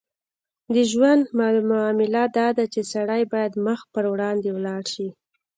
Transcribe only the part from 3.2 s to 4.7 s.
باید مخ پر وړاندې